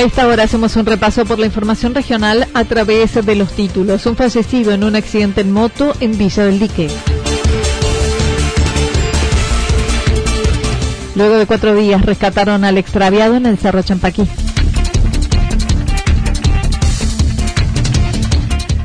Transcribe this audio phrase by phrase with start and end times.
[0.00, 4.06] A esta hora hacemos un repaso por la información regional a través de los títulos.
[4.06, 6.88] Un fallecido en un accidente en moto en Villa del Dique.
[11.14, 14.26] Luego de cuatro días rescataron al extraviado en el Cerro Champaquí.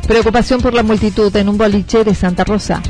[0.09, 2.81] Preocupación por la multitud en un boliche de Santa Rosa.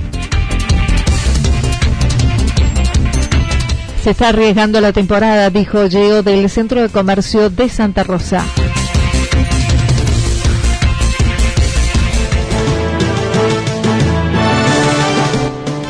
[4.05, 8.45] Se está arriesgando la temporada, dijo Geo del Centro de Comercio de Santa Rosa.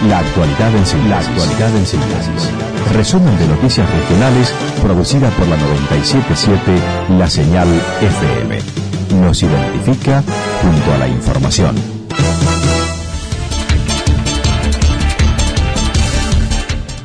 [0.07, 1.09] La actualidad en síntesis.
[1.09, 2.52] La actualidad en síntesis.
[2.94, 7.67] Resumen de noticias regionales producida por la 977 La Señal
[8.02, 8.59] FM.
[9.25, 10.23] Nos identifica
[10.61, 11.75] junto a la información.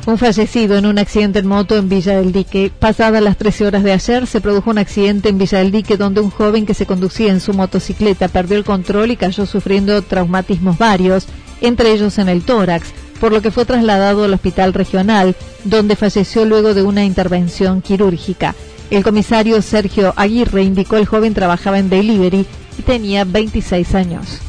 [0.07, 2.71] Un fallecido en un accidente en moto en Villa del Dique.
[2.77, 6.21] Pasadas las 13 horas de ayer se produjo un accidente en Villa del Dique donde
[6.21, 10.79] un joven que se conducía en su motocicleta perdió el control y cayó sufriendo traumatismos
[10.79, 11.27] varios,
[11.61, 15.35] entre ellos en el tórax, por lo que fue trasladado al hospital regional,
[15.65, 18.55] donde falleció luego de una intervención quirúrgica.
[18.89, 22.47] El comisario Sergio Aguirre indicó el joven trabajaba en delivery
[22.79, 24.39] y tenía 26 años.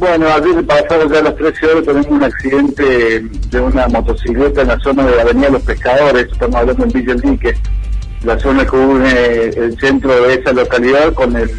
[0.00, 4.80] Bueno, ayer pasado ya las 13 horas tenemos un accidente de una motocicleta en la
[4.80, 7.54] zona de la Avenida Los Pescadores, estamos hablando en Villa El
[8.24, 9.10] la zona que une
[9.56, 11.50] el centro de esa localidad con el,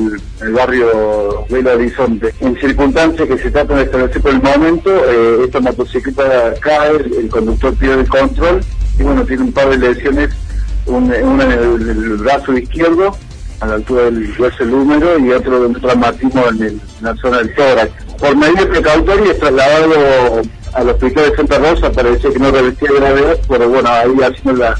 [0.54, 2.34] barrio Belo Horizonte.
[2.40, 7.30] En circunstancias que se tratan de establecer por el momento, eh, esta motocicleta cae, el,
[7.30, 8.62] conductor pierde el control
[9.00, 10.32] y bueno, tiene un par de lesiones,
[10.88, 13.16] una en el brazo izquierdo
[13.62, 17.54] a la altura del hueso húmero y otro de un traumatismo en, la zona del
[17.54, 17.92] tórax.
[18.22, 20.42] Por medio precautoria es trasladado
[20.74, 24.80] al hospital de Santa Rosa, parece que no revestía gravedad, pero bueno, ahí haciendo la,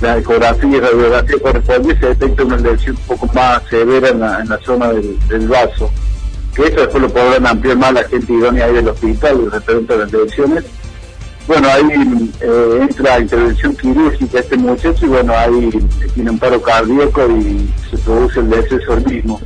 [0.00, 4.40] la ecografía y radiografía correspondiente se detecta una lesión un poco más severa en la,
[4.40, 5.90] en la zona del, vaso.
[6.54, 9.96] Que eso después lo podrán ampliar más la gente idónea ahí del hospital respecto a
[9.96, 10.64] las lesiones
[11.46, 15.70] bueno, ahí eh, entra intervención quirúrgica este muchacho y bueno, ahí
[16.14, 19.40] tiene un paro cardíaco y se produce el deceso mismo.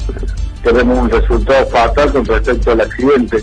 [0.63, 3.43] Tenemos un resultado fatal con respecto al accidente.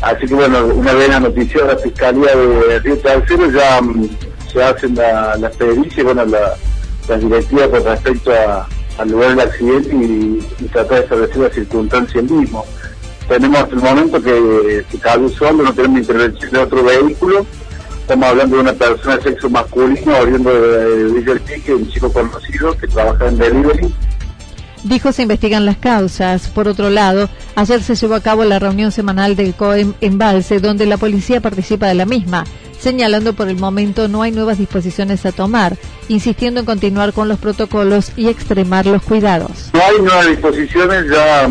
[0.00, 4.08] Así que bueno, una vez la noticia de la Fiscalía de Río Tercero ya mm,
[4.52, 6.54] se hacen la, las y bueno, la,
[7.08, 8.32] las directivas con respecto
[8.98, 12.64] al lugar del accidente y, tratar de establecer la circunstancia mismo.
[13.28, 17.46] Tenemos hasta el momento que se cayó solo, no tenemos intervención de otro vehículo
[18.06, 22.78] Estamos hablando de una persona de sexo masculino, oriundo de Villa El un chico conocido
[22.78, 23.92] que trabaja en delivery.
[24.86, 26.46] Dijo se investigan las causas.
[26.46, 30.60] Por otro lado, ayer se llevó a cabo la reunión semanal del COEM en Valse,
[30.60, 32.44] donde la policía participa de la misma,
[32.78, 35.76] señalando por el momento no hay nuevas disposiciones a tomar,
[36.08, 39.70] insistiendo en continuar con los protocolos y extremar los cuidados.
[39.72, 41.46] No hay nuevas disposiciones, ya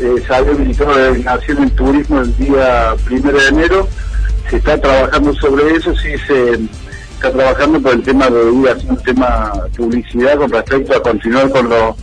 [0.00, 3.88] eh, salió el ministro de Nación en Turismo el día primero de enero
[4.50, 6.54] se está trabajando sobre eso, sí se
[7.14, 11.68] está trabajando por el tema de haciendo un tema publicidad con respecto a continuar con
[11.68, 11.94] los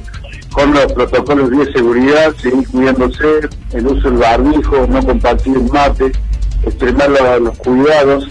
[0.51, 6.11] con los protocolos de seguridad, seguir cuidándose, el uso del barbijo, no compartir el mate,
[6.65, 7.09] extremar
[7.41, 8.27] los, cuidados.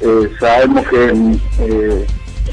[0.00, 2.06] Eh, sabemos que eh,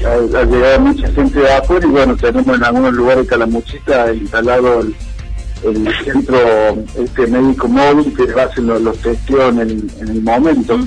[0.06, 4.94] ha, llegado mucha gente de afuera y bueno, tenemos en algunos lugares Calamuchita instalado el,
[5.64, 6.38] el centro
[6.98, 10.78] este médico móvil que hacen los, los en el, en el momento.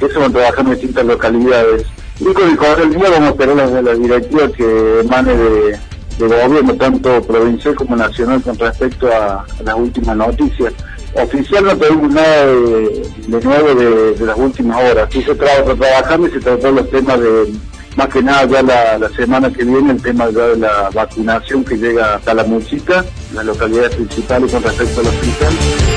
[0.00, 1.84] Eso van trabajando en distintas localidades.
[2.18, 5.78] Y con el día vamos a esperar la, la directiva que emane de,
[6.18, 10.72] de, gobierno, tanto provincial como nacional, con respecto a, las últimas noticias.
[11.14, 15.08] Oficial no tenemos nada de, nuevo de, las últimas horas.
[15.10, 17.52] Sí se está trabajando y se trató los temas de,
[17.96, 18.62] más que nada ya
[18.98, 23.04] la, semana que viene, el tema ya de la vacunación que llega hasta la Muchica,
[23.34, 25.95] las localidades principales con respecto al hospital.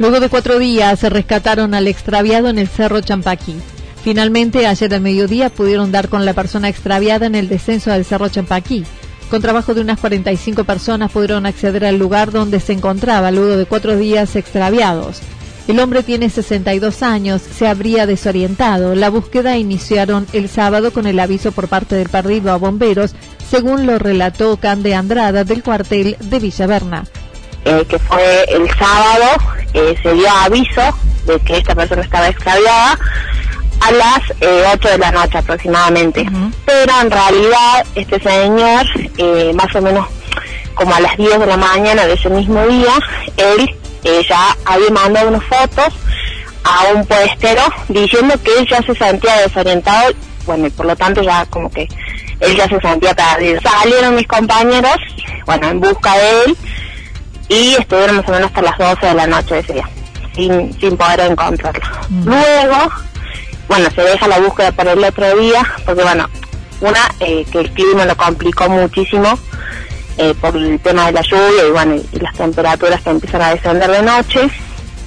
[0.00, 3.56] Luego de cuatro días se rescataron al extraviado en el Cerro Champaquí.
[4.02, 8.30] Finalmente, ayer al mediodía pudieron dar con la persona extraviada en el descenso del Cerro
[8.30, 8.86] Champaquí.
[9.28, 13.66] Con trabajo de unas 45 personas pudieron acceder al lugar donde se encontraba luego de
[13.66, 15.20] cuatro días extraviados.
[15.68, 18.94] El hombre tiene 62 años, se habría desorientado.
[18.94, 23.14] La búsqueda iniciaron el sábado con el aviso por parte del perdido a bomberos,
[23.50, 27.04] según lo relató Cande Andrada del cuartel de Villaverna.
[27.64, 29.26] Eh, que fue el sábado,
[29.74, 30.80] eh, se dio aviso
[31.26, 32.98] de que esta persona estaba extraviada
[33.80, 34.40] a las 8
[34.88, 36.26] eh, de la noche aproximadamente.
[36.64, 38.86] Pero en realidad este señor,
[39.54, 40.08] más o menos
[40.74, 42.94] como a las 10 de la mañana de ese mismo día,
[43.36, 43.76] él
[44.26, 45.92] ya había mandado unas fotos
[46.64, 50.12] a un puestero diciendo que él ya se sentía desorientado,
[50.46, 51.86] bueno, y por lo tanto ya como que
[52.40, 53.60] él ya se sentía perdido.
[53.60, 54.96] Salieron mis compañeros,
[55.44, 56.56] bueno, en busca de él,
[57.50, 59.88] y estuvieron más o menos hasta las 12 de la noche ese día,
[60.34, 61.82] sin, sin poder encontrarlo.
[62.08, 62.24] Mm.
[62.24, 62.92] Luego,
[63.68, 66.28] bueno, se deja la búsqueda para el otro día, porque bueno,
[66.80, 69.36] una, eh, que el clima lo complicó muchísimo
[70.16, 73.50] eh, por el tema de la lluvia y bueno, y, las temperaturas que empiezan a
[73.50, 74.48] descender de noche.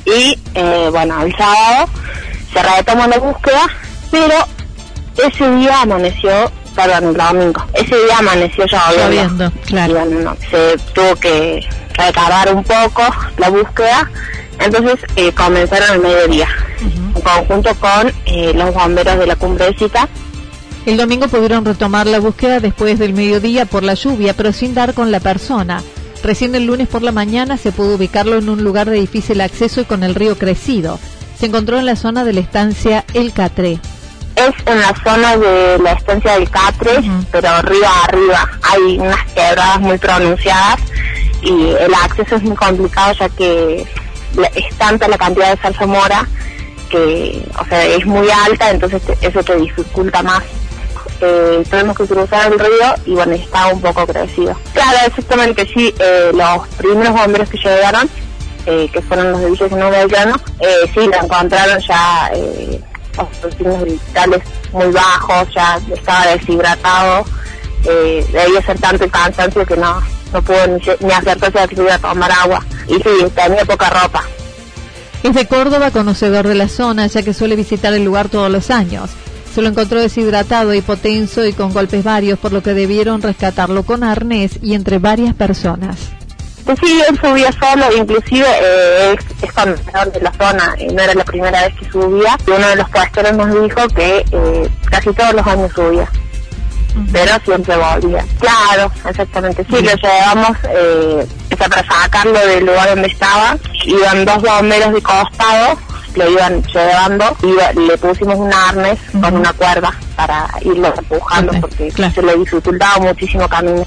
[0.05, 1.89] Y eh, bueno, el sábado
[2.51, 3.69] se retomó la búsqueda,
[4.11, 4.35] pero
[5.15, 7.63] ese día amaneció perdón, el domingo.
[7.73, 9.51] Ese día amaneció ya lloviendo.
[9.65, 10.35] claro.
[10.49, 13.03] se tuvo que recabar un poco
[13.37, 14.09] la búsqueda,
[14.59, 16.47] entonces eh, comenzaron al mediodía,
[16.81, 20.07] en conjunto con eh, los bomberos de la cumbrecita.
[20.85, 24.93] El domingo pudieron retomar la búsqueda después del mediodía por la lluvia, pero sin dar
[24.93, 25.81] con la persona.
[26.23, 29.81] Recién el lunes por la mañana se pudo ubicarlo en un lugar de difícil acceso
[29.81, 30.99] y con el río crecido.
[31.37, 33.79] Se encontró en la zona de la estancia El Catré
[34.35, 37.01] es en la zona de la estancia del Catre,
[37.31, 38.49] pero arriba arriba.
[38.63, 40.79] Hay unas quebradas muy pronunciadas
[41.43, 43.85] y el acceso es muy complicado ya que
[44.55, 46.27] es tanta la cantidad de salsa mora
[46.89, 50.43] que, o sea, es muy alta, entonces eso te dificulta más.
[51.21, 54.55] Eh, tenemos que cruzar el río y bueno, está un poco crecido.
[54.73, 58.09] Claro, exactamente, sí, eh, los primeros bomberos que llegaron,
[58.65, 62.81] eh, que fueron los de Villa Nuevo Belgrano, eh, sí, lo encontraron ya eh,
[63.57, 67.25] signos vitales muy bajos, ya estaba deshidratado,
[67.85, 70.01] eh, debía ser tanto el cansancio que no,
[70.33, 72.65] no pudo ni, ni acercarse a a tomar agua.
[72.87, 74.23] Y sí, tenía poca ropa.
[75.23, 78.69] Es de Córdoba, conocedor de la zona, ya que suele visitar el lugar todos los
[78.69, 79.09] años.
[79.53, 84.03] Se lo encontró deshidratado, hipotenso y con golpes varios, por lo que debieron rescatarlo con
[84.03, 85.97] arnés y entre varias personas.
[86.65, 91.25] Pues sí, él subía solo, inclusive eh, es, conocedor de la zona, no era la
[91.25, 95.33] primera vez que subía, y uno de los pastores nos dijo que eh, casi todos
[95.33, 96.09] los años subía,
[97.11, 98.25] pero siempre volvía.
[98.39, 104.93] Claro, exactamente, sí, lo llevamos eh, para sacarlo del lugar donde estaba, iban dos bomberos
[104.93, 105.77] de costado,
[106.15, 111.91] lo iban llevando y le pusimos un arnés con una cuerda para irlo empujando porque
[111.91, 113.85] se le dificultaba muchísimo camino.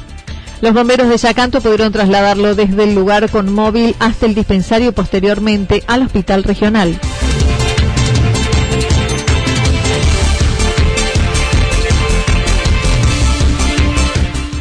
[0.61, 4.93] Los bomberos de Yacanto pudieron trasladarlo desde el lugar con móvil hasta el dispensario y
[4.93, 6.99] posteriormente al hospital regional.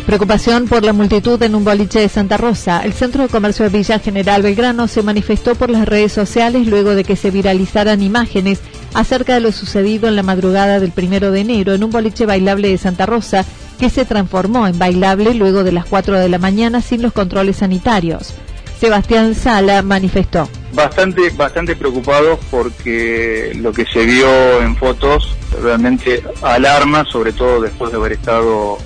[0.05, 2.81] Preocupación por la multitud en un boliche de Santa Rosa.
[2.85, 6.93] El Centro de Comercio de Villa General Belgrano se manifestó por las redes sociales luego
[6.93, 8.59] de que se viralizaran imágenes
[8.93, 12.69] acerca de lo sucedido en la madrugada del primero de enero en un boliche bailable
[12.69, 13.45] de Santa Rosa
[13.79, 17.57] que se transformó en bailable luego de las 4 de la mañana sin los controles
[17.57, 18.35] sanitarios.
[18.79, 20.47] Sebastián Sala manifestó.
[20.73, 27.91] Bastante, bastante preocupado porque lo que se vio en fotos realmente alarma, sobre todo después
[27.91, 28.77] de haber estado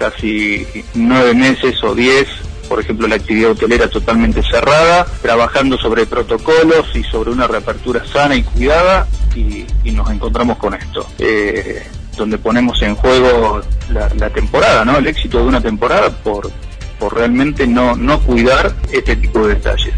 [0.00, 2.26] casi nueve meses o diez,
[2.70, 8.34] por ejemplo, la actividad hotelera totalmente cerrada, trabajando sobre protocolos y sobre una reapertura sana
[8.34, 11.06] y cuidada, y, nos encontramos con esto.
[11.18, 13.60] Eh, donde ponemos en juego
[13.92, 14.98] la, temporada, ¿no?
[14.98, 16.50] El éxito de una temporada por,
[16.98, 19.94] por realmente no, no cuidar este tipo de detalles.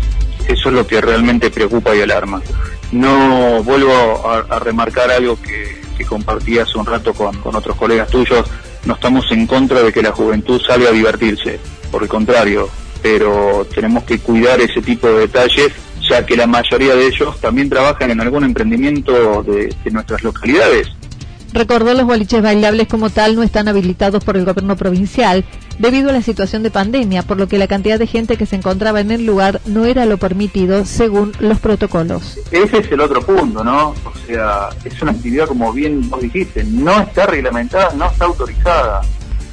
[0.49, 2.43] Eso es lo que realmente preocupa y alarma.
[2.91, 8.51] No vuelvo a, remarcar algo que, compartí hace un rato con otros colegas tuyos.
[8.85, 11.61] No estamos en contra de que la juventud salga a divertirse,
[11.91, 12.69] por el contrario,
[13.03, 15.73] pero tenemos que cuidar ese tipo de detalles
[16.09, 20.89] ya que la mayoría de ellos también trabajan en algún emprendimiento de nuestras localidades.
[21.53, 25.45] Recordó los boliches bailables como tal no están habilitados por el gobierno provincial
[25.79, 28.57] debido a la situación de pandemia, por lo que la cantidad de gente que se
[28.57, 32.39] encontraba en el lugar no era lo permitido según los protocolos.
[32.51, 33.91] Ese es el otro punto, ¿no?
[33.91, 39.03] O sea, es una actividad como bien vos dijiste, no está reglamentada, no está autorizada.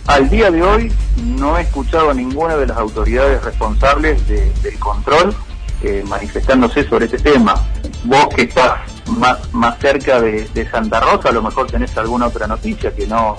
[0.07, 0.91] Al día de hoy
[1.37, 5.35] no he escuchado a ninguna de las autoridades responsables del control
[5.81, 7.55] eh, manifestándose sobre este tema.
[8.03, 8.79] Vos que estás
[9.17, 13.37] más, más cerca de, Santa Rosa, a lo mejor tenés alguna otra noticia que no,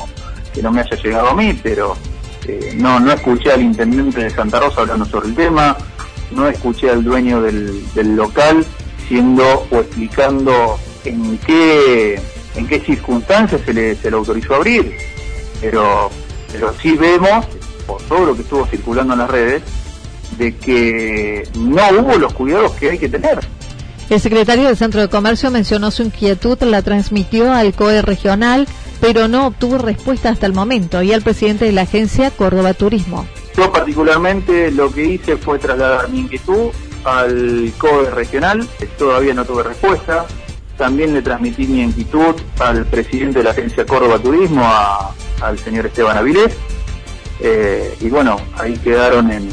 [0.54, 1.96] que no me haya llegado a mí, pero
[2.46, 5.76] eh, no, no escuché al intendente de Santa Rosa hablando sobre el tema,
[6.30, 8.64] no escuché al dueño del, del local
[9.08, 12.20] siendo o explicando en qué,
[12.54, 14.96] en qué circunstancias se le, se le autorizó abrir,
[15.60, 16.10] pero,
[16.52, 17.46] pero sí vemos,
[17.86, 19.62] por todo lo que estuvo circulando en las redes,
[20.38, 23.40] de que no hubo los cuidados que hay que tener.
[24.08, 28.66] El secretario del Centro de Comercio mencionó su inquietud, la transmitió al COE regional,
[29.00, 33.26] pero no obtuvo respuesta hasta el momento, y al presidente de la agencia Córdoba Turismo.
[33.56, 36.70] Yo particularmente lo que hice fue trasladar mi inquietud
[37.04, 40.26] al COE regional, todavía no tuve respuesta.
[40.76, 44.64] También le transmití mi inquietud al presidente de la agencia Córdoba Turismo,
[45.42, 46.54] al señor Esteban Avilés.
[47.40, 49.48] Eh, y bueno, ahí quedaron en,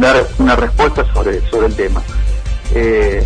[0.00, 2.02] dar una respuesta sobre, sobre el tema.
[2.74, 3.24] Eh,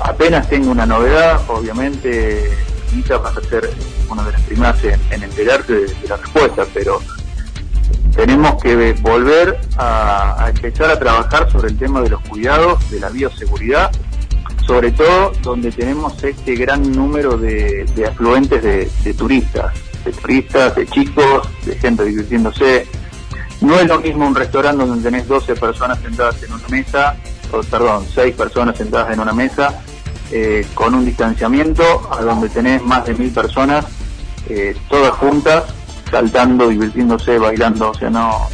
[0.00, 2.48] apenas tengo una novedad, obviamente
[2.92, 3.70] Anita va a ser
[4.08, 7.00] una de las primeras en, en enterarse de, la respuesta, pero
[8.14, 13.10] tenemos que volver a, empezar a trabajar sobre el tema de los cuidados, de la
[13.10, 13.92] bioseguridad,
[14.66, 19.72] sobre todo donde tenemos este gran número de, afluentes de, turistas,
[20.04, 22.86] de turistas, de chicos, de gente divirtiéndose.
[23.60, 27.16] No es lo mismo un restaurante donde tenés 12 personas sentadas en una mesa,
[27.52, 29.80] o, perdón, 6 personas sentadas en una mesa,
[30.30, 31.82] eh, con un distanciamiento
[32.12, 33.86] a donde tenés más de mil personas,
[34.48, 35.64] eh, todas juntas,
[36.10, 38.48] saltando, divirtiéndose, bailando, o sea, no,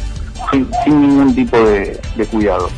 [0.51, 2.69] sin, ningún tipo de cuidado.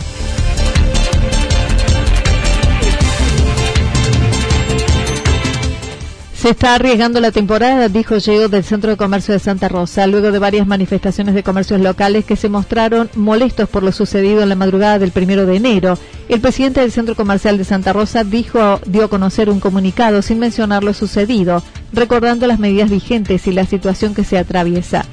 [6.47, 10.31] Se está arriesgando la temporada, dijo Geo del Centro de Comercio de Santa Rosa, luego
[10.31, 14.55] de varias manifestaciones de comercios locales que se mostraron molestos por lo sucedido en la
[14.55, 15.99] madrugada del primero de enero.
[16.29, 20.39] El presidente del Centro Comercial de Santa Rosa dijo, dio a conocer un comunicado sin
[20.39, 25.03] mencionar lo sucedido, recordando las medidas vigentes y la situación que se atraviesa.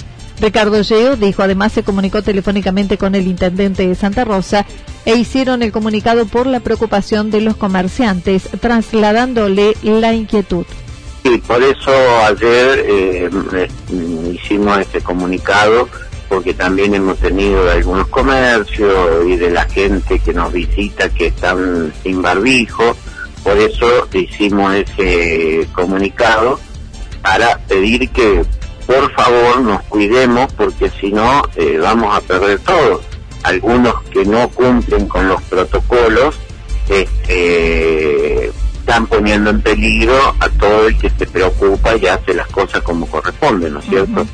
[0.40, 4.66] Ricardo Geo dijo además se comunicó telefónicamente con el intendente de Santa Rosa
[5.04, 10.64] e hicieron el comunicado por la preocupación de los comerciantes, trasladándole la inquietud.
[11.34, 11.90] Sí, por eso
[12.28, 13.68] ayer eh,
[14.32, 15.88] hicimos este comunicado,
[16.28, 21.26] porque también hemos tenido de algunos comercios y de la gente que nos visita que
[21.26, 22.96] están sin barbijo,
[23.42, 26.60] por eso hicimos ese comunicado
[27.20, 28.44] para pedir que
[28.86, 33.00] por favor nos cuidemos, porque si no eh, vamos a perder todo.
[33.42, 36.36] Algunos que no cumplen con los protocolos,
[38.94, 43.06] están poniendo en peligro a todo el que se preocupa y hace las cosas como
[43.06, 44.24] corresponde, ¿no es cierto?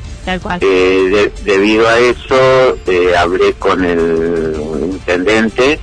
[0.61, 4.53] Eh, debido a eso, eh, hablé con el
[4.83, 5.79] intendente,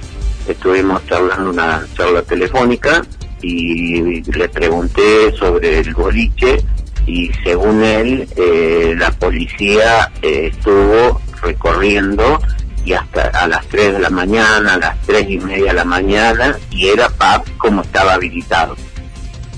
[0.47, 3.05] estuvimos hablando una charla telefónica
[3.43, 6.65] y le pregunté sobre el boliche
[7.05, 12.39] y según él, eh, la policía estuvo recorriendo
[12.89, 15.85] y hasta a las 3 de la mañana, a las 3 y media de la
[15.85, 18.77] mañana, y era PAP como estaba habilitado.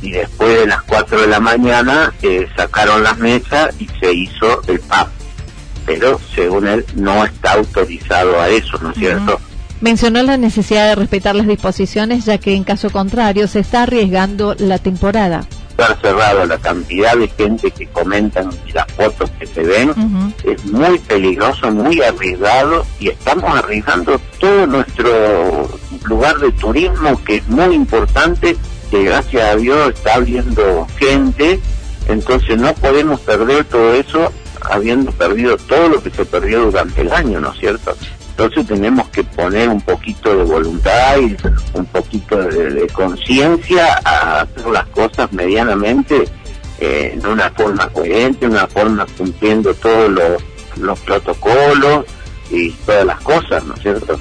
[0.02, 4.62] Y después de las 4 de la mañana eh, sacaron las mesas y se hizo
[4.66, 5.08] el PAP.
[5.86, 9.40] Pero según él no está autorizado a eso, ¿no es cierto?
[9.80, 14.56] Mencionó la necesidad de respetar las disposiciones ya que en caso contrario se está arriesgando
[14.58, 15.46] la temporada
[16.00, 19.92] cerrado, la cantidad de gente que comentan y las fotos que se ven,
[20.44, 25.68] es muy peligroso, muy arriesgado y estamos arriesgando todo nuestro
[26.04, 28.56] lugar de turismo que es muy importante,
[28.90, 31.60] que gracias a Dios está habiendo gente,
[32.08, 34.32] entonces no podemos perder todo eso
[34.62, 37.96] habiendo perdido todo lo que se perdió durante el año, ¿no es cierto?
[38.30, 41.36] Entonces tenemos que poner un poquito de voluntad y
[41.74, 46.24] un poquito de, conciencia a hacer las cosas medianamente
[46.78, 50.42] eh, en una forma coherente, una forma cumpliendo todos los,
[50.78, 52.06] los protocolos
[52.50, 54.18] y todas las cosas, ¿no es cierto?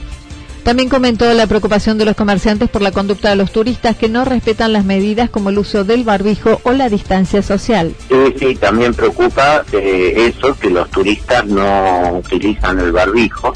[0.63, 4.25] También comentó la preocupación de los comerciantes por la conducta de los turistas que no
[4.25, 7.95] respetan las medidas como el uso del barbijo o la distancia social.
[8.09, 13.53] Sí, sí, también preocupa eh, eso, que los turistas no utilizan el barbijo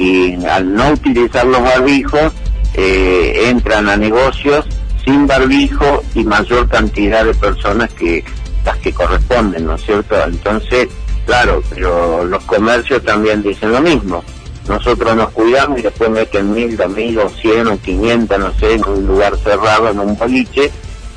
[0.00, 2.32] y al no utilizar los barbijos
[2.72, 4.64] eh, entran a negocios
[5.04, 8.24] sin barbijo y mayor cantidad de personas que,
[8.64, 10.16] las que corresponden, ¿no es cierto?
[10.24, 10.88] Entonces,
[11.26, 14.24] claro, pero los comercios también dicen lo mismo.
[14.68, 18.74] Nosotros nos cuidamos y después meten mil, dos mil, o cien, o quinientas, no sé,
[18.74, 20.70] en un lugar cerrado, en un boliche,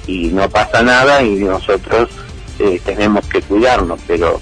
[0.07, 2.09] y no pasa nada y nosotros
[2.59, 4.41] eh, tenemos que cuidarnos, pero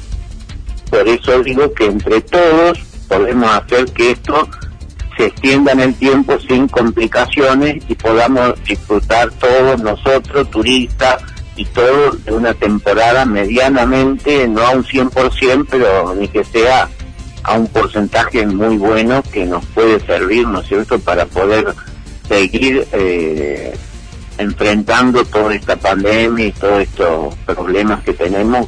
[0.89, 4.47] por eso digo que entre todos podemos hacer que esto
[5.17, 11.21] se extienda en el tiempo sin complicaciones y podamos disfrutar todos nosotros, turistas
[11.57, 16.87] y todos de una temporada medianamente, no a un 100%, pero ni que sea
[17.43, 21.73] a un porcentaje muy bueno que nos puede servir, ¿no es cierto?, para poder
[22.29, 23.75] seguir eh,
[24.37, 28.67] enfrentando toda esta pandemia y todos estos problemas que tenemos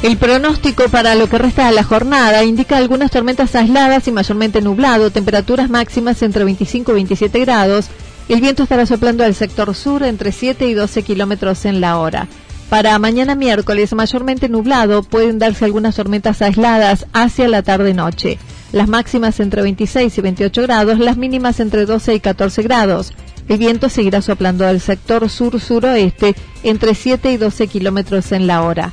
[0.00, 4.62] El pronóstico para lo que resta de la jornada indica algunas tormentas aisladas y mayormente
[4.62, 7.88] nublado, temperaturas máximas entre 25 y 27 grados.
[8.28, 12.28] El viento estará soplando al sector sur entre 7 y 12 kilómetros en la hora.
[12.70, 18.38] Para mañana miércoles, mayormente nublado, pueden darse algunas tormentas aisladas hacia la tarde-noche.
[18.70, 23.14] Las máximas entre 26 y 28 grados, las mínimas entre 12 y 14 grados.
[23.48, 28.92] El viento seguirá soplando al sector sur-suroeste entre 7 y 12 kilómetros en la hora.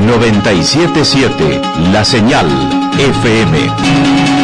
[0.00, 1.60] 977
[1.92, 2.46] La Señal
[2.98, 4.35] FM.